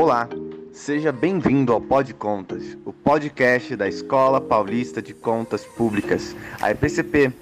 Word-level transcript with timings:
Olá, 0.00 0.28
seja 0.72 1.10
bem-vindo 1.10 1.72
ao 1.72 1.80
Pod 1.80 2.14
Contas, 2.14 2.78
o 2.84 2.92
podcast 2.92 3.74
da 3.74 3.88
Escola 3.88 4.40
Paulista 4.40 5.02
de 5.02 5.12
Contas 5.12 5.64
Públicas, 5.64 6.36
a 6.60 6.70
EPCP. 6.70 7.32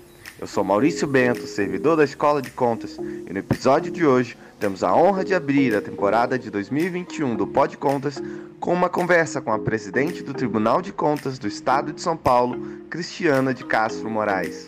Eu 0.40 0.46
sou 0.46 0.64
Maurício 0.64 1.06
Bento, 1.06 1.46
servidor 1.46 1.98
da 1.98 2.04
Escola 2.04 2.40
de 2.40 2.50
Contas, 2.50 2.96
e 2.96 3.30
no 3.30 3.38
episódio 3.38 3.92
de 3.92 4.06
hoje 4.06 4.38
temos 4.58 4.82
a 4.82 4.95
honra 4.96 5.22
de 5.22 5.34
abrir 5.34 5.77
a 5.77 5.82
temporada 5.82 6.38
de 6.38 6.50
2021 6.50 7.37
do 7.37 7.46
Pod 7.46 7.77
Contas 7.77 8.23
com 8.59 8.73
uma 8.73 8.88
conversa 8.88 9.43
com 9.43 9.52
a 9.52 9.59
presidente 9.59 10.23
do 10.23 10.32
Tribunal 10.32 10.80
de 10.80 10.93
Contas 10.93 11.38
do 11.38 11.46
Estado 11.46 11.93
de 11.93 12.00
São 12.00 12.16
Paulo, 12.16 12.59
Cristiana 12.88 13.52
de 13.52 13.66
Castro 13.66 14.09
Moraes. 14.09 14.66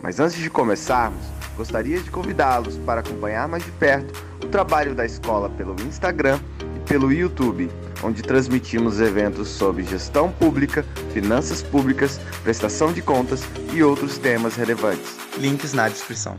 Mas 0.00 0.18
antes 0.20 0.38
de 0.38 0.48
começarmos, 0.48 1.22
gostaria 1.54 2.00
de 2.00 2.10
convidá-los 2.10 2.78
para 2.78 3.00
acompanhar 3.00 3.46
mais 3.46 3.62
de 3.62 3.72
perto 3.72 4.24
o 4.42 4.48
trabalho 4.48 4.94
da 4.94 5.04
escola 5.04 5.50
pelo 5.50 5.74
Instagram 5.82 6.40
pelo 6.86 7.12
YouTube, 7.12 7.68
onde 8.02 8.22
transmitimos 8.22 9.00
eventos 9.00 9.48
sobre 9.48 9.82
gestão 9.82 10.30
pública, 10.30 10.84
finanças 11.12 11.62
públicas, 11.62 12.18
prestação 12.42 12.92
de 12.92 13.02
contas 13.02 13.42
e 13.74 13.82
outros 13.82 14.18
temas 14.18 14.54
relevantes. 14.54 15.16
Links 15.38 15.72
na 15.72 15.88
descrição. 15.88 16.38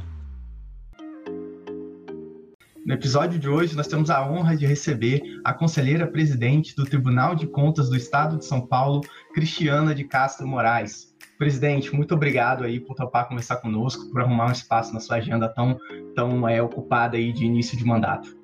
No 2.85 2.93
episódio 2.93 3.37
de 3.37 3.49
hoje, 3.49 3.75
nós 3.75 3.87
temos 3.87 4.09
a 4.09 4.25
honra 4.25 4.55
de 4.55 4.65
receber 4.65 5.21
a 5.43 5.53
conselheira 5.53 6.07
presidente 6.07 6.73
do 6.73 6.85
Tribunal 6.85 7.35
de 7.35 7.45
Contas 7.45 7.89
do 7.89 7.97
Estado 7.97 8.37
de 8.37 8.45
São 8.45 8.65
Paulo, 8.65 9.01
Cristiana 9.33 9.93
de 9.93 10.05
Castro 10.05 10.47
Moraes. 10.47 11.13
Presidente, 11.37 11.93
muito 11.93 12.15
obrigado 12.15 12.63
aí 12.63 12.79
por 12.79 12.95
topar 12.95 13.27
conversar 13.27 13.57
conosco, 13.57 14.09
por 14.09 14.21
arrumar 14.21 14.47
um 14.47 14.53
espaço 14.53 14.93
na 14.93 15.01
sua 15.01 15.17
agenda 15.17 15.49
tão, 15.49 15.77
tão 16.15 16.47
é, 16.47 16.61
ocupada 16.61 17.17
aí 17.17 17.33
de 17.33 17.43
início 17.43 17.77
de 17.77 17.83
mandato. 17.83 18.37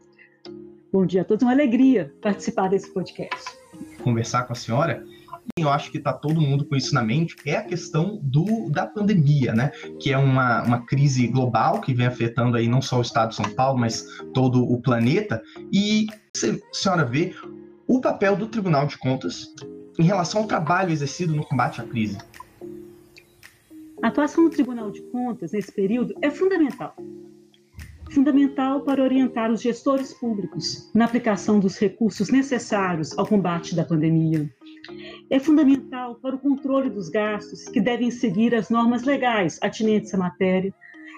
Bom 0.93 1.07
dia 1.07 1.23
a 1.23 1.25
todos, 1.25 1.41
uma 1.41 1.51
alegria 1.51 2.13
participar 2.21 2.67
desse 2.67 2.93
podcast. 2.93 3.45
Conversar 4.03 4.43
com 4.43 4.53
a 4.53 4.55
senhora, 4.55 5.03
eu 5.57 5.67
acho 5.67 5.89
que 5.89 5.97
está 5.97 6.13
todo 6.13 6.39
mundo 6.39 6.65
com 6.65 6.75
isso 6.75 6.93
na 6.93 7.01
mente, 7.01 7.35
é 7.47 7.55
a 7.55 7.63
questão 7.63 8.19
do, 8.21 8.69
da 8.69 8.85
pandemia, 8.85 9.55
né? 9.55 9.71
Que 9.99 10.13
é 10.13 10.17
uma, 10.19 10.61
uma 10.61 10.85
crise 10.85 11.25
global 11.25 11.81
que 11.81 11.95
vem 11.95 12.05
afetando 12.05 12.57
aí 12.57 12.67
não 12.67 12.79
só 12.79 12.99
o 12.99 13.01
estado 13.01 13.29
de 13.29 13.37
São 13.37 13.55
Paulo, 13.55 13.79
mas 13.79 14.05
todo 14.35 14.63
o 14.63 14.79
planeta. 14.83 15.41
E 15.71 16.05
a 16.11 16.75
senhora 16.75 17.03
vê 17.03 17.33
o 17.87 17.99
papel 17.99 18.35
do 18.35 18.45
Tribunal 18.45 18.85
de 18.85 18.95
Contas 18.99 19.51
em 19.97 20.03
relação 20.03 20.41
ao 20.41 20.47
trabalho 20.47 20.91
exercido 20.91 21.33
no 21.33 21.43
combate 21.43 21.81
à 21.81 21.85
crise. 21.85 22.19
A 24.03 24.09
atuação 24.09 24.43
do 24.43 24.51
Tribunal 24.51 24.91
de 24.91 25.01
Contas 25.09 25.53
nesse 25.53 25.71
período 25.71 26.13
é 26.21 26.29
fundamental. 26.29 26.95
Fundamental 28.13 28.81
para 28.81 29.01
orientar 29.01 29.51
os 29.51 29.59
gestores 29.59 30.13
públicos 30.13 30.91
na 30.93 31.05
aplicação 31.05 31.59
dos 31.59 31.79
recursos 31.79 32.29
necessários 32.29 33.17
ao 33.17 33.25
combate 33.25 33.75
da 33.75 33.83
pandemia. 33.83 34.47
É 35.31 35.39
fundamental 35.39 36.15
para 36.21 36.35
o 36.35 36.39
controle 36.39 36.91
dos 36.91 37.09
gastos, 37.09 37.63
que 37.69 37.81
devem 37.81 38.11
seguir 38.11 38.53
as 38.53 38.69
normas 38.69 39.01
legais 39.01 39.57
atinentes 39.63 40.13
à 40.13 40.17
matéria, 40.17 40.71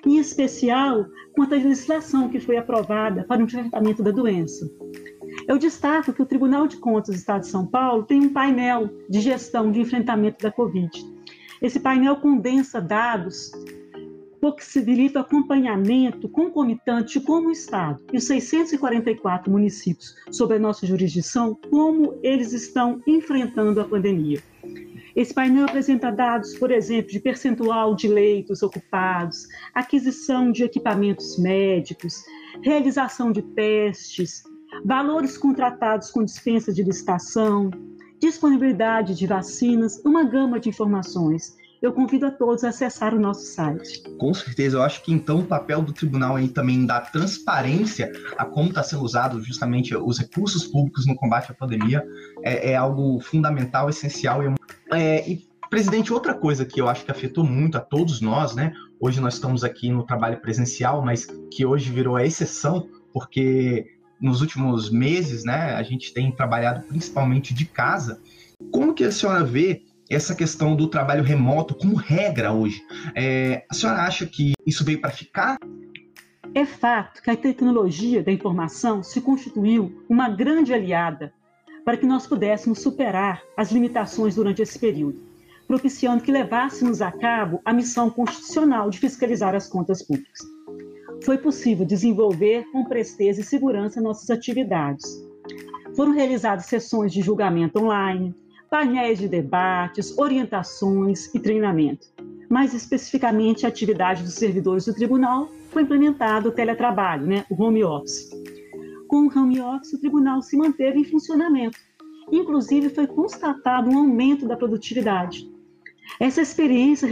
em 0.05 0.17
especial 0.17 1.05
quanto 1.33 1.55
à 1.55 1.57
legislação 1.57 2.29
que 2.29 2.39
foi 2.39 2.55
aprovada 2.55 3.25
para 3.25 3.43
o 3.43 3.47
tratamento 3.47 4.01
da 4.01 4.11
doença. 4.11 4.65
Eu 5.49 5.57
destaco 5.57 6.13
que 6.13 6.21
o 6.21 6.25
Tribunal 6.25 6.65
de 6.65 6.77
Contas 6.77 7.13
do 7.13 7.19
Estado 7.19 7.41
de 7.41 7.47
São 7.47 7.67
Paulo 7.67 8.03
tem 8.03 8.21
um 8.21 8.31
painel 8.31 8.89
de 9.09 9.19
gestão 9.19 9.69
de 9.69 9.81
enfrentamento 9.81 10.41
da 10.41 10.51
Covid, 10.51 10.89
esse 11.61 11.79
painel 11.79 12.17
condensa 12.17 12.81
dados, 12.81 13.51
possibilita 14.53 15.19
acompanhamento 15.19 16.27
concomitante 16.29 17.19
como 17.19 17.49
o 17.49 17.51
Estado 17.51 18.01
e 18.11 18.17
os 18.17 18.25
644 18.25 19.51
municípios 19.51 20.15
sob 20.31 20.55
a 20.55 20.59
nossa 20.59 20.85
jurisdição, 20.85 21.57
como 21.69 22.19
eles 22.21 22.53
estão 22.53 23.01
enfrentando 23.07 23.79
a 23.81 23.85
pandemia. 23.85 24.41
Esse 25.15 25.33
painel 25.33 25.65
apresenta 25.65 26.11
dados, 26.11 26.55
por 26.57 26.71
exemplo, 26.71 27.11
de 27.11 27.19
percentual 27.19 27.95
de 27.95 28.07
leitos 28.07 28.61
ocupados, 28.61 29.47
aquisição 29.73 30.51
de 30.51 30.63
equipamentos 30.63 31.37
médicos, 31.39 32.21
realização 32.61 33.31
de 33.31 33.41
testes, 33.41 34.43
valores 34.83 35.37
contratados 35.37 36.11
com 36.11 36.23
dispensa 36.23 36.73
de 36.73 36.83
licitação, 36.83 37.71
disponibilidade 38.19 39.15
de 39.15 39.25
vacinas, 39.25 40.01
uma 40.03 40.23
gama 40.23 40.59
de 40.59 40.69
informações. 40.69 41.55
Eu 41.85 41.93
convido 41.93 42.25
a 42.25 42.31
todos 42.31 42.63
a 42.63 42.69
acessar 42.69 43.13
o 43.13 43.19
nosso 43.19 43.45
site. 43.45 44.01
Com 44.17 44.33
certeza, 44.33 44.77
eu 44.77 44.81
acho 44.81 45.03
que 45.03 45.13
então 45.13 45.41
o 45.41 45.45
papel 45.45 45.83
do 45.83 45.93
tribunal 45.93 46.35
aí 46.35 46.47
também 46.47 46.83
dá 46.83 46.99
transparência 46.99 48.11
a 48.35 48.43
como 48.43 48.69
está 48.69 48.81
sendo 48.81 49.03
usado 49.03 49.39
justamente 49.43 49.95
os 49.95 50.17
recursos 50.17 50.65
públicos 50.65 51.05
no 51.05 51.15
combate 51.15 51.51
à 51.51 51.53
pandemia 51.53 52.03
é, 52.43 52.71
é 52.71 52.75
algo 52.75 53.19
fundamental, 53.19 53.87
essencial. 53.87 54.41
E, 54.41 54.55
é, 54.91 55.29
e, 55.29 55.47
presidente, 55.69 56.11
outra 56.11 56.33
coisa 56.33 56.65
que 56.65 56.81
eu 56.81 56.89
acho 56.89 57.05
que 57.05 57.11
afetou 57.11 57.43
muito 57.43 57.77
a 57.77 57.81
todos 57.81 58.19
nós, 58.19 58.55
né? 58.55 58.73
Hoje 58.99 59.21
nós 59.21 59.35
estamos 59.35 59.63
aqui 59.63 59.91
no 59.91 60.03
trabalho 60.07 60.41
presencial, 60.41 61.05
mas 61.05 61.27
que 61.51 61.67
hoje 61.67 61.91
virou 61.91 62.15
a 62.15 62.25
exceção, 62.25 62.89
porque 63.13 63.85
nos 64.19 64.41
últimos 64.41 64.89
meses, 64.89 65.43
né, 65.43 65.75
a 65.75 65.83
gente 65.83 66.15
tem 66.15 66.31
trabalhado 66.31 66.81
principalmente 66.87 67.53
de 67.53 67.63
casa. 67.63 68.19
Como 68.71 68.91
que 68.95 69.03
a 69.03 69.11
senhora 69.11 69.43
vê 69.43 69.83
essa 70.09 70.35
questão 70.35 70.75
do 70.75 70.87
trabalho 70.87 71.23
remoto 71.23 71.75
como 71.75 71.95
regra 71.95 72.51
hoje? 72.51 72.81
É, 73.15 73.65
a 73.69 73.73
senhora 73.73 74.01
acha 74.01 74.25
que 74.25 74.53
isso 74.65 74.83
veio 74.83 75.01
para 75.01 75.11
ficar? 75.11 75.57
É 76.53 76.65
fato 76.65 77.21
que 77.21 77.29
a 77.29 77.35
tecnologia 77.35 78.23
da 78.23 78.31
informação 78.31 79.03
se 79.03 79.19
constituiu 79.21 80.03
uma 80.09 80.29
grande 80.29 80.73
aliada 80.73 81.33
para 81.83 81.97
que 81.97 82.05
nós 82.05 82.25
pudéssemos 82.25 82.79
superar 82.79 83.41
as 83.57 83.71
limitações 83.71 84.35
durante 84.35 84.61
esse 84.61 84.79
período, 84.79 85.21
propiciando 85.67 86.23
que 86.23 86.31
levássemos 86.31 87.01
a 87.01 87.11
cabo 87.11 87.61
a 87.65 87.73
missão 87.73 88.09
constitucional 88.09 88.89
de 88.89 88.99
fiscalizar 88.99 89.53
as 89.53 89.67
contas 89.67 90.01
públicas 90.01 90.55
foi 91.25 91.39
possível 91.39 91.85
desenvolver 91.85 92.65
com 92.71 92.85
presteza 92.85 93.41
e 93.41 93.43
segurança 93.43 93.99
nossas 93.99 94.29
atividades. 94.29 95.03
Foram 95.95 96.11
realizadas 96.11 96.67
sessões 96.67 97.11
de 97.11 97.21
julgamento 97.21 97.79
online, 97.79 98.35
painéis 98.75 99.19
de 99.19 99.29
debates, 99.29 100.17
orientações 100.17 101.33
e 101.33 101.39
treinamento. 101.39 102.09
Mais 102.49 102.73
especificamente, 102.73 103.65
a 103.65 103.69
atividade 103.69 104.21
dos 104.21 104.33
servidores 104.33 104.83
do 104.83 104.93
tribunal 104.93 105.47
foi 105.69 105.83
implementado 105.83 106.49
o 106.49 106.51
teletrabalho, 106.51 107.25
né, 107.25 107.45
o 107.49 107.63
home 107.63 107.85
office. 107.85 108.29
Com 109.07 109.27
o 109.27 109.31
home 109.33 109.61
office, 109.61 109.93
o 109.93 110.01
tribunal 110.01 110.41
se 110.41 110.57
manteve 110.57 110.99
em 110.99 111.05
funcionamento. 111.05 111.79
Inclusive, 112.29 112.89
foi 112.89 113.07
constatado 113.07 113.89
um 113.89 113.97
aumento 113.97 114.45
da 114.45 114.57
produtividade. 114.57 115.49
Essa 116.19 116.41
experiência 116.41 117.07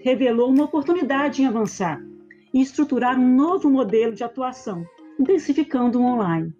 revelou 0.00 0.48
uma 0.48 0.64
oportunidade 0.64 1.42
em 1.42 1.46
avançar 1.46 2.00
e 2.54 2.62
estruturar 2.62 3.20
um 3.20 3.36
novo 3.36 3.68
modelo 3.68 4.14
de 4.14 4.24
atuação, 4.24 4.86
intensificando 5.20 6.00
o 6.00 6.02
online. 6.02 6.50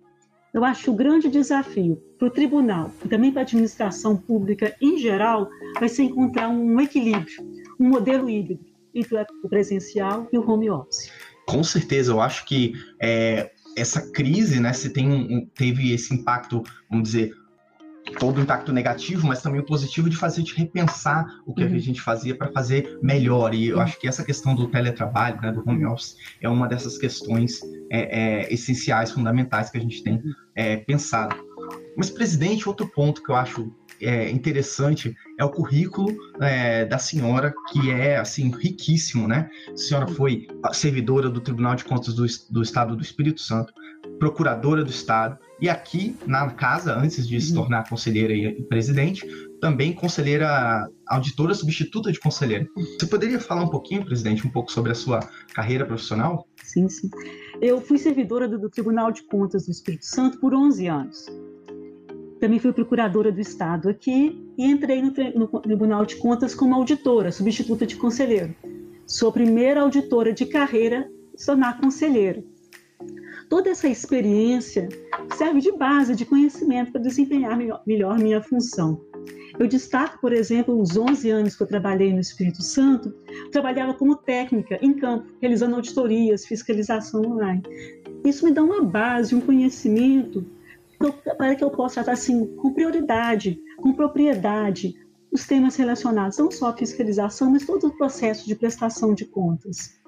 Eu 0.54 0.64
acho 0.64 0.84
que 0.84 0.90
o 0.90 0.94
grande 0.94 1.28
desafio 1.28 2.00
para 2.16 2.28
o 2.28 2.30
tribunal 2.30 2.88
e 3.04 3.08
também 3.08 3.32
para 3.32 3.42
a 3.42 3.42
administração 3.42 4.16
pública 4.16 4.72
em 4.80 4.96
geral 4.96 5.50
vai 5.80 5.88
ser 5.88 6.04
encontrar 6.04 6.48
um 6.48 6.80
equilíbrio, 6.80 7.42
um 7.78 7.88
modelo 7.88 8.30
híbrido 8.30 8.64
entre 8.94 9.26
o 9.42 9.48
presencial 9.48 10.28
e 10.32 10.38
o 10.38 10.48
home 10.48 10.70
office. 10.70 11.10
Com 11.48 11.64
certeza, 11.64 12.12
eu 12.12 12.20
acho 12.20 12.46
que 12.46 12.72
é, 13.02 13.50
essa 13.76 14.12
crise, 14.12 14.60
né, 14.60 14.72
se 14.72 14.90
tem 14.90 15.10
um, 15.10 15.44
teve 15.56 15.92
esse 15.92 16.14
impacto, 16.14 16.62
vamos 16.88 17.10
dizer, 17.10 17.32
todo 18.18 18.38
o 18.38 18.40
impacto 18.40 18.72
negativo, 18.72 19.26
mas 19.26 19.42
também 19.42 19.60
o 19.60 19.64
positivo 19.64 20.08
de 20.08 20.16
fazer 20.16 20.42
de 20.42 20.54
repensar 20.54 21.26
o 21.46 21.54
que 21.54 21.64
uhum. 21.64 21.74
a 21.74 21.78
gente 21.78 22.00
fazia 22.00 22.36
para 22.36 22.52
fazer 22.52 22.98
melhor. 23.02 23.54
E 23.54 23.68
eu 23.68 23.80
acho 23.80 23.98
que 23.98 24.06
essa 24.06 24.24
questão 24.24 24.54
do 24.54 24.68
teletrabalho, 24.68 25.40
né, 25.40 25.50
do 25.50 25.62
home 25.68 25.86
office, 25.86 26.16
é 26.40 26.48
uma 26.48 26.68
dessas 26.68 26.98
questões 26.98 27.60
é, 27.90 28.42
é, 28.42 28.52
essenciais, 28.52 29.10
fundamentais 29.10 29.70
que 29.70 29.78
a 29.78 29.80
gente 29.80 30.02
tem 30.02 30.22
é, 30.54 30.76
pensado. 30.76 31.36
Mas, 31.96 32.10
presidente, 32.10 32.68
outro 32.68 32.86
ponto 32.88 33.22
que 33.22 33.30
eu 33.30 33.36
acho 33.36 33.72
é, 34.00 34.30
interessante 34.30 35.14
é 35.38 35.44
o 35.44 35.50
currículo 35.50 36.14
é, 36.40 36.84
da 36.84 36.98
senhora, 36.98 37.54
que 37.70 37.90
é 37.90 38.16
assim 38.16 38.50
riquíssimo, 38.50 39.28
né? 39.28 39.48
A 39.72 39.76
senhora 39.76 40.06
foi 40.06 40.46
servidora 40.72 41.30
do 41.30 41.40
Tribunal 41.40 41.74
de 41.76 41.84
Contas 41.84 42.14
do, 42.14 42.26
do 42.50 42.62
Estado 42.62 42.96
do 42.96 43.02
Espírito 43.02 43.40
Santo, 43.40 43.72
procuradora 44.18 44.84
do 44.84 44.90
Estado, 44.90 45.38
e 45.64 45.68
aqui 45.70 46.14
na 46.26 46.50
casa, 46.50 46.94
antes 46.94 47.26
de 47.26 47.40
se 47.40 47.52
uhum. 47.52 47.62
tornar 47.62 47.88
conselheira 47.88 48.34
e 48.34 48.62
presidente, 48.64 49.26
também 49.62 49.94
conselheira, 49.94 50.86
auditora 51.06 51.54
substituta 51.54 52.12
de 52.12 52.20
conselheira. 52.20 52.68
Você 52.76 53.06
poderia 53.06 53.40
falar 53.40 53.62
um 53.62 53.70
pouquinho, 53.70 54.04
presidente, 54.04 54.46
um 54.46 54.50
pouco 54.50 54.70
sobre 54.70 54.92
a 54.92 54.94
sua 54.94 55.20
carreira 55.54 55.86
profissional? 55.86 56.46
Sim, 56.62 56.86
sim. 56.90 57.08
Eu 57.62 57.80
fui 57.80 57.96
servidora 57.96 58.46
do, 58.46 58.58
do 58.58 58.68
Tribunal 58.68 59.10
de 59.10 59.22
Contas 59.22 59.64
do 59.64 59.72
Espírito 59.72 60.04
Santo 60.04 60.38
por 60.38 60.54
11 60.54 60.86
anos. 60.86 61.24
Também 62.38 62.58
fui 62.58 62.74
procuradora 62.74 63.32
do 63.32 63.40
Estado 63.40 63.88
aqui 63.88 64.46
e 64.58 64.70
entrei 64.70 65.00
no, 65.00 65.14
no 65.34 65.60
Tribunal 65.62 66.04
de 66.04 66.16
Contas 66.16 66.54
como 66.54 66.74
auditora, 66.74 67.32
substituta 67.32 67.86
de 67.86 67.96
conselheiro. 67.96 68.54
Sou 69.06 69.30
a 69.30 69.32
primeira 69.32 69.80
auditora 69.80 70.30
de 70.30 70.44
carreira 70.44 71.10
a 71.34 71.38
se 71.38 71.46
tornar 71.46 71.80
conselheira 71.80 72.44
toda 73.54 73.70
essa 73.70 73.86
experiência 73.86 74.88
serve 75.36 75.60
de 75.60 75.70
base 75.70 76.16
de 76.16 76.26
conhecimento 76.26 76.90
para 76.90 77.00
desempenhar 77.00 77.56
melhor, 77.86 78.18
minha 78.18 78.42
função. 78.42 79.00
Eu 79.56 79.68
destaco, 79.68 80.20
por 80.20 80.32
exemplo, 80.32 80.76
os 80.76 80.96
11 80.96 81.30
anos 81.30 81.54
que 81.54 81.62
eu 81.62 81.66
trabalhei 81.68 82.12
no 82.12 82.18
Espírito 82.18 82.60
Santo, 82.60 83.14
trabalhava 83.52 83.94
como 83.94 84.16
técnica 84.16 84.76
em 84.82 84.92
campo, 84.94 85.28
realizando 85.40 85.76
auditorias, 85.76 86.44
fiscalização 86.44 87.22
online. 87.22 87.62
Isso 88.24 88.44
me 88.44 88.50
dá 88.50 88.60
uma 88.60 88.82
base, 88.82 89.36
um 89.36 89.40
conhecimento 89.40 90.44
para 91.38 91.54
que 91.54 91.62
eu 91.62 91.70
possa 91.70 92.02
tratar 92.02 92.14
assim, 92.14 92.56
com 92.56 92.74
prioridade, 92.74 93.60
com 93.76 93.92
propriedade, 93.92 94.96
os 95.30 95.46
temas 95.46 95.76
relacionados 95.76 96.38
não 96.38 96.50
só 96.50 96.70
à 96.70 96.76
fiscalização, 96.76 97.52
mas 97.52 97.64
todo 97.64 97.86
o 97.86 97.96
processo 97.96 98.48
de 98.48 98.56
prestação 98.56 99.14
de 99.14 99.24
contas. 99.26 100.02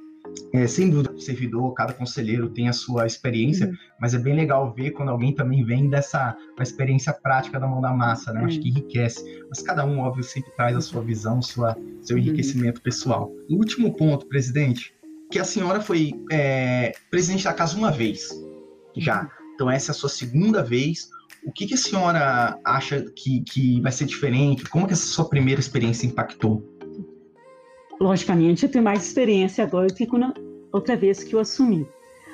É, 0.52 0.66
sem 0.66 0.90
dúvida, 0.90 1.12
o 1.12 1.20
servidor, 1.20 1.72
cada 1.74 1.92
conselheiro 1.92 2.48
tem 2.50 2.68
a 2.68 2.72
sua 2.72 3.06
experiência, 3.06 3.66
uhum. 3.66 3.74
mas 4.00 4.14
é 4.14 4.18
bem 4.18 4.34
legal 4.34 4.72
ver 4.72 4.90
quando 4.90 5.10
alguém 5.10 5.34
também 5.34 5.64
vem 5.64 5.88
dessa 5.88 6.36
experiência 6.60 7.12
prática 7.12 7.58
da 7.58 7.66
mão 7.66 7.80
da 7.80 7.92
massa, 7.92 8.32
né? 8.32 8.40
Uhum. 8.40 8.46
Acho 8.46 8.60
que 8.60 8.68
enriquece. 8.68 9.44
Mas 9.48 9.62
cada 9.62 9.84
um, 9.84 9.98
óbvio, 9.98 10.22
sempre 10.22 10.50
traz 10.52 10.76
a 10.76 10.80
sua 10.80 11.02
visão, 11.02 11.42
sua, 11.42 11.76
seu 12.00 12.16
uhum. 12.16 12.22
enriquecimento 12.22 12.78
uhum. 12.78 12.84
pessoal. 12.84 13.32
O 13.50 13.56
último 13.56 13.94
ponto, 13.94 14.26
presidente, 14.26 14.94
que 15.30 15.38
a 15.38 15.44
senhora 15.44 15.80
foi 15.80 16.12
é, 16.30 16.92
presidente 17.10 17.44
da 17.44 17.52
casa 17.52 17.76
uma 17.76 17.90
vez, 17.90 18.28
já. 18.96 19.22
Uhum. 19.22 19.28
Então 19.54 19.70
essa 19.70 19.90
é 19.90 19.92
a 19.92 19.94
sua 19.94 20.08
segunda 20.08 20.62
vez. 20.62 21.10
O 21.44 21.52
que, 21.52 21.66
que 21.66 21.74
a 21.74 21.78
senhora 21.78 22.58
acha 22.64 23.02
que, 23.14 23.40
que 23.42 23.80
vai 23.80 23.92
ser 23.92 24.04
diferente? 24.04 24.68
Como 24.68 24.86
que 24.86 24.92
essa 24.92 25.06
sua 25.06 25.28
primeira 25.28 25.60
experiência 25.60 26.06
impactou? 26.06 26.75
Logicamente, 28.00 28.64
eu 28.64 28.70
tenho 28.70 28.84
mais 28.84 29.06
experiência 29.06 29.64
agora 29.64 29.86
do 29.86 29.94
que 29.94 30.06
quando, 30.06 30.34
outra 30.70 30.96
vez 30.96 31.24
que 31.24 31.34
eu 31.34 31.40
assumi. 31.40 31.88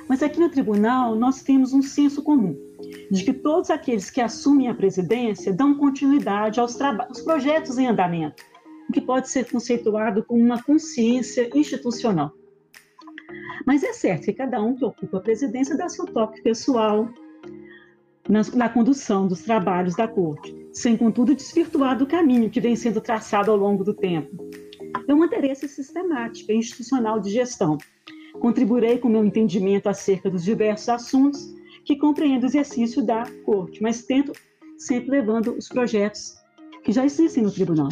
Mas 0.08 0.22
aqui 0.22 0.40
no 0.40 0.50
tribunal, 0.50 1.14
nós 1.14 1.42
temos 1.42 1.72
um 1.72 1.82
senso 1.82 2.22
comum 2.22 2.56
de 3.10 3.24
que 3.24 3.32
todos 3.32 3.70
aqueles 3.70 4.10
que 4.10 4.20
assumem 4.20 4.68
a 4.68 4.74
presidência 4.74 5.52
dão 5.52 5.74
continuidade 5.74 6.58
aos, 6.58 6.78
aos 6.80 7.20
projetos 7.20 7.78
em 7.78 7.86
andamento, 7.86 8.42
o 8.88 8.92
que 8.92 9.00
pode 9.00 9.30
ser 9.30 9.50
conceituado 9.50 10.24
como 10.24 10.42
uma 10.42 10.60
consciência 10.62 11.48
institucional. 11.54 12.32
Mas 13.64 13.84
é 13.84 13.92
certo 13.92 14.24
que 14.24 14.32
cada 14.32 14.60
um 14.60 14.74
que 14.74 14.84
ocupa 14.84 15.18
a 15.18 15.20
presidência 15.20 15.76
dá 15.76 15.88
seu 15.88 16.04
toque 16.06 16.42
pessoal 16.42 17.08
na, 18.28 18.42
na 18.54 18.68
condução 18.68 19.28
dos 19.28 19.42
trabalhos 19.42 19.94
da 19.94 20.08
corte, 20.08 20.54
sem 20.72 20.96
contudo 20.96 21.34
desvirtuar 21.34 21.96
do 21.96 22.06
caminho 22.06 22.50
que 22.50 22.60
vem 22.60 22.74
sendo 22.74 23.00
traçado 23.00 23.50
ao 23.50 23.56
longo 23.56 23.84
do 23.84 23.94
tempo 23.94 24.36
eu 25.06 25.16
manterei 25.16 25.50
essa 25.50 25.68
sistemática 25.68 26.52
institucional 26.52 27.20
de 27.20 27.30
gestão. 27.30 27.78
Contribuirei 28.40 28.98
com 28.98 29.08
meu 29.08 29.24
entendimento 29.24 29.88
acerca 29.88 30.30
dos 30.30 30.42
diversos 30.42 30.88
assuntos 30.88 31.54
que 31.84 31.96
compreendo 31.96 32.44
o 32.44 32.46
exercício 32.46 33.04
da 33.04 33.24
corte, 33.44 33.82
mas 33.82 34.04
tento 34.04 34.32
sempre 34.78 35.10
levando 35.10 35.54
os 35.56 35.68
projetos 35.68 36.34
que 36.84 36.92
já 36.92 37.04
existem 37.04 37.42
no 37.42 37.50
tribunal. 37.50 37.88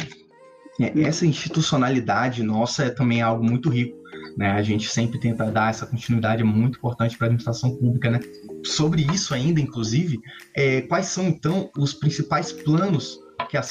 É, 0.79 1.01
essa 1.01 1.25
institucionalidade 1.25 2.43
nossa 2.43 2.85
é 2.85 2.89
também 2.89 3.21
algo 3.21 3.43
muito 3.43 3.69
rico. 3.69 3.99
Né? 4.37 4.51
A 4.51 4.61
gente 4.61 4.89
sempre 4.89 5.19
tenta 5.19 5.51
dar 5.51 5.69
essa 5.69 5.85
continuidade, 5.85 6.41
é 6.41 6.45
muito 6.45 6.77
importante 6.77 7.17
para 7.17 7.27
a 7.27 7.27
administração 7.27 7.75
pública. 7.75 8.09
Né? 8.09 8.19
Sobre 8.63 9.01
isso 9.13 9.33
ainda, 9.33 9.59
inclusive, 9.59 10.19
é, 10.55 10.81
quais 10.81 11.07
são 11.07 11.27
então 11.27 11.69
os 11.77 11.93
principais 11.93 12.51
planos 12.51 13.19
que 13.49 13.57
a, 13.57 13.61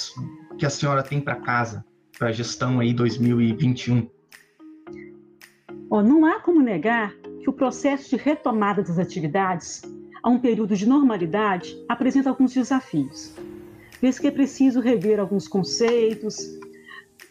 que 0.58 0.66
a 0.66 0.70
senhora 0.70 1.02
tem 1.02 1.20
para 1.20 1.36
casa? 1.36 1.84
Para 2.20 2.28
a 2.28 2.32
gestão 2.32 2.80
aí 2.80 2.92
2021? 2.92 4.06
Oh, 5.88 6.02
não 6.02 6.26
há 6.26 6.38
como 6.38 6.60
negar 6.60 7.14
que 7.42 7.48
o 7.48 7.52
processo 7.52 8.10
de 8.10 8.16
retomada 8.16 8.82
das 8.82 8.98
atividades 8.98 9.80
a 10.22 10.28
um 10.28 10.38
período 10.38 10.76
de 10.76 10.86
normalidade 10.86 11.74
apresenta 11.88 12.28
alguns 12.28 12.52
desafios. 12.52 13.34
Vez 14.02 14.18
que 14.18 14.26
é 14.26 14.30
preciso 14.30 14.80
rever 14.80 15.18
alguns 15.18 15.48
conceitos 15.48 16.36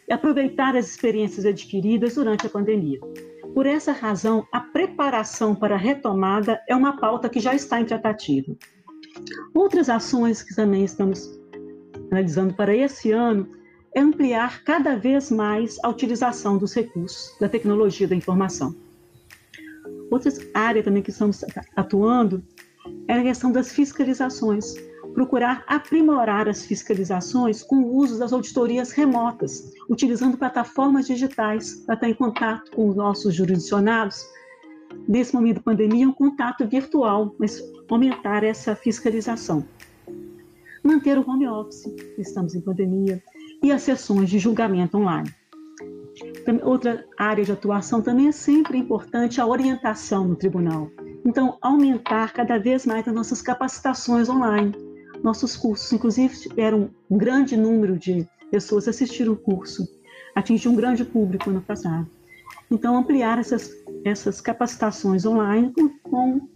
e 0.07 0.11
aproveitar 0.11 0.75
as 0.75 0.89
experiências 0.89 1.45
adquiridas 1.45 2.15
durante 2.15 2.47
a 2.47 2.49
pandemia. 2.49 2.99
Por 3.53 3.67
essa 3.67 3.91
razão, 3.91 4.47
a 4.51 4.59
preparação 4.59 5.53
para 5.53 5.75
a 5.75 5.77
retomada 5.77 6.59
é 6.67 6.75
uma 6.75 6.97
pauta 6.97 7.29
que 7.29 7.39
já 7.39 7.53
está 7.53 7.79
em 7.79 7.85
tratativa. 7.85 8.55
Outras 9.53 9.87
ações 9.87 10.41
que 10.41 10.55
também 10.55 10.83
estamos 10.83 11.39
analisando 12.09 12.55
para 12.55 12.75
esse 12.75 13.11
ano 13.11 13.58
é 13.99 14.01
ampliar 14.01 14.63
cada 14.63 14.95
vez 14.95 15.29
mais 15.29 15.77
a 15.83 15.89
utilização 15.89 16.57
dos 16.57 16.73
recursos 16.73 17.37
da 17.37 17.49
tecnologia 17.49 18.07
da 18.07 18.15
informação. 18.15 18.73
Outra 20.09 20.31
área 20.53 20.81
também 20.81 21.03
que 21.03 21.11
estamos 21.11 21.43
atuando 21.75 22.41
é 23.09 23.13
a 23.13 23.21
questão 23.21 23.51
das 23.51 23.73
fiscalizações. 23.73 24.73
Procurar 25.13 25.65
aprimorar 25.67 26.47
as 26.47 26.65
fiscalizações 26.65 27.61
com 27.61 27.77
o 27.77 27.95
uso 27.97 28.17
das 28.17 28.31
auditorias 28.31 28.91
remotas, 28.91 29.73
utilizando 29.89 30.37
plataformas 30.37 31.07
digitais 31.07 31.83
para 31.85 31.95
estar 31.95 32.09
em 32.09 32.13
contato 32.13 32.71
com 32.71 32.87
os 32.87 32.95
nossos 32.95 33.35
jurisdicionados. 33.35 34.23
Nesse 35.07 35.33
momento 35.33 35.57
da 35.57 35.63
pandemia, 35.63 36.07
um 36.07 36.13
contato 36.13 36.65
virtual, 36.65 37.35
mas 37.37 37.61
aumentar 37.89 38.43
essa 38.45 38.75
fiscalização. 38.75 39.65
Manter 40.83 41.17
o 41.17 41.29
home 41.29 41.47
office, 41.47 41.85
estamos 42.17 42.55
em 42.55 42.61
pandemia, 42.61 43.21
e 43.61 43.71
as 43.71 43.81
sessões 43.81 44.29
de 44.29 44.39
julgamento 44.39 44.97
online. 44.97 45.33
Outra 46.63 47.05
área 47.17 47.43
de 47.43 47.51
atuação 47.51 48.01
também 48.01 48.27
é 48.27 48.31
sempre 48.31 48.77
importante 48.77 49.39
a 49.39 49.45
orientação 49.45 50.27
no 50.27 50.35
tribunal. 50.35 50.89
Então, 51.25 51.57
aumentar 51.61 52.33
cada 52.33 52.57
vez 52.57 52.85
mais 52.85 53.07
as 53.07 53.13
nossas 53.13 53.41
capacitações 53.41 54.29
online. 54.29 54.73
Nossos 55.23 55.55
cursos, 55.55 55.91
inclusive, 55.91 56.35
tiveram 56.39 56.89
um 57.09 57.17
grande 57.17 57.55
número 57.55 57.97
de 57.97 58.27
pessoas 58.49 58.87
assistiram 58.87 59.33
o 59.33 59.37
curso, 59.37 59.87
atingiu 60.33 60.71
um 60.71 60.75
grande 60.75 61.05
público 61.05 61.51
no 61.51 61.61
passado. 61.61 62.09
Então, 62.71 62.97
ampliar 62.97 63.37
essas, 63.37 63.71
essas 64.03 64.41
capacitações 64.41 65.25
online 65.25 65.71
com, 65.73 65.89
com 65.99 66.49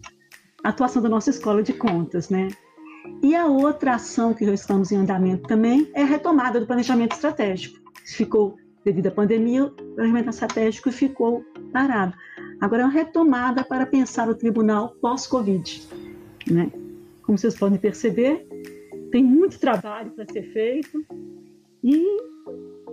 a 0.62 0.70
atuação 0.70 1.02
da 1.02 1.08
nossa 1.08 1.30
escola 1.30 1.62
de 1.62 1.72
contas, 1.72 2.30
né? 2.30 2.48
E 3.22 3.34
a 3.34 3.46
outra 3.46 3.94
ação 3.94 4.34
que 4.34 4.44
já 4.44 4.52
estamos 4.52 4.92
em 4.92 4.96
andamento 4.96 5.48
também 5.48 5.90
é 5.94 6.02
a 6.02 6.06
retomada 6.06 6.60
do 6.60 6.66
planejamento 6.66 7.12
estratégico. 7.12 7.78
Ficou, 8.04 8.56
devido 8.84 9.06
à 9.06 9.10
pandemia, 9.10 9.64
o 9.64 9.70
planejamento 9.70 10.30
estratégico 10.30 10.92
ficou 10.92 11.44
parado. 11.72 12.14
Agora 12.60 12.82
é 12.82 12.84
uma 12.84 12.92
retomada 12.92 13.64
para 13.64 13.86
pensar 13.86 14.28
o 14.28 14.34
tribunal 14.34 14.94
pós-Covid. 15.00 15.88
Né? 16.50 16.70
Como 17.22 17.38
vocês 17.38 17.56
podem 17.56 17.78
perceber, 17.78 18.46
tem 19.10 19.24
muito 19.24 19.58
trabalho 19.58 20.10
para 20.10 20.26
ser 20.30 20.42
feito 20.52 21.04
e 21.82 22.04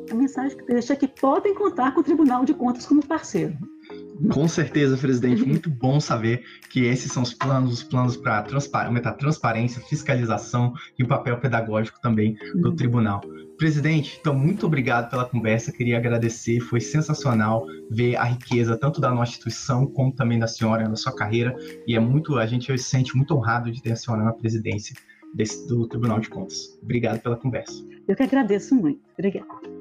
a 0.09 0.15
mensagem 0.15 0.57
que 0.57 0.65
deixa 0.65 0.93
é 0.93 0.95
que 0.95 1.07
podem 1.07 1.53
contar 1.53 1.93
com 1.93 2.01
o 2.01 2.03
Tribunal 2.03 2.45
de 2.45 2.53
Contas 2.53 2.85
como 2.85 3.05
parceiro. 3.05 3.57
Com 4.29 4.47
certeza, 4.47 4.97
presidente. 4.97 5.43
Muito 5.43 5.69
bom 5.69 5.99
saber 5.99 6.43
que 6.69 6.85
esses 6.85 7.11
são 7.11 7.23
os 7.23 7.33
planos, 7.33 7.73
os 7.73 7.83
planos 7.83 8.17
para 8.17 8.41
transpar 8.43 8.85
aumentar 8.85 9.11
a 9.11 9.13
transparência, 9.13 9.81
fiscalização 9.81 10.73
e 10.97 11.03
o 11.03 11.07
papel 11.07 11.37
pedagógico 11.37 11.99
também 12.01 12.37
do 12.55 12.69
uhum. 12.69 12.75
tribunal. 12.75 13.21
Presidente, 13.57 14.17
então 14.19 14.33
muito 14.33 14.65
obrigado 14.65 15.09
pela 15.09 15.25
conversa. 15.25 15.71
Queria 15.71 15.97
agradecer, 15.97 16.59
foi 16.59 16.81
sensacional 16.81 17.65
ver 17.89 18.15
a 18.15 18.23
riqueza 18.23 18.77
tanto 18.77 18.99
da 18.99 19.11
nossa 19.11 19.31
instituição 19.31 19.85
como 19.85 20.11
também 20.11 20.39
da 20.39 20.47
senhora 20.47 20.87
na 20.87 20.95
sua 20.95 21.15
carreira. 21.15 21.55
E 21.87 21.95
é 21.95 21.99
muito, 21.99 22.37
a 22.37 22.45
gente 22.45 22.75
se 22.77 22.83
sente 22.83 23.15
muito 23.15 23.35
honrado 23.35 23.71
de 23.71 23.81
ter 23.81 23.91
a 23.91 23.95
senhora 23.95 24.23
na 24.23 24.33
presidência 24.33 24.95
desse, 25.33 25.67
do 25.67 25.87
Tribunal 25.87 26.19
de 26.19 26.29
Contas. 26.29 26.77
Obrigado 26.81 27.21
pela 27.21 27.37
conversa. 27.37 27.73
Eu 28.07 28.15
que 28.15 28.23
agradeço 28.23 28.75
muito. 28.75 28.99
Obrigada. 29.13 29.80